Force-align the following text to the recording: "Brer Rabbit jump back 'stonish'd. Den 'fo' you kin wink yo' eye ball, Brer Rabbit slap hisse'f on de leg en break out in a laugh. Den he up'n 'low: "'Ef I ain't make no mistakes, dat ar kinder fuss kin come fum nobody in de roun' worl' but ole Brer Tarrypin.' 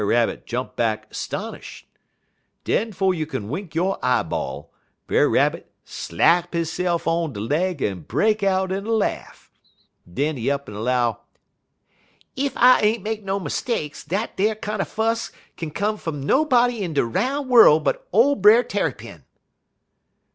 "Brer 0.01 0.07
Rabbit 0.07 0.47
jump 0.47 0.75
back 0.75 1.13
'stonish'd. 1.13 1.85
Den 2.63 2.91
'fo' 2.91 3.11
you 3.11 3.27
kin 3.27 3.49
wink 3.49 3.75
yo' 3.75 3.99
eye 4.01 4.23
ball, 4.23 4.73
Brer 5.05 5.29
Rabbit 5.29 5.71
slap 5.83 6.53
hisse'f 6.55 7.05
on 7.07 7.33
de 7.33 7.39
leg 7.39 7.83
en 7.83 7.99
break 8.01 8.41
out 8.41 8.71
in 8.71 8.87
a 8.87 8.91
laugh. 8.91 9.51
Den 10.11 10.37
he 10.37 10.49
up'n 10.49 10.73
'low: 10.83 11.19
"'Ef 12.35 12.53
I 12.57 12.79
ain't 12.81 13.03
make 13.03 13.23
no 13.23 13.39
mistakes, 13.39 14.03
dat 14.03 14.31
ar 14.41 14.55
kinder 14.55 14.85
fuss 14.85 15.31
kin 15.55 15.69
come 15.69 15.97
fum 15.97 16.23
nobody 16.25 16.81
in 16.81 16.93
de 16.95 17.05
roun' 17.05 17.47
worl' 17.47 17.79
but 17.79 18.07
ole 18.11 18.33
Brer 18.33 18.63
Tarrypin.' 18.63 19.23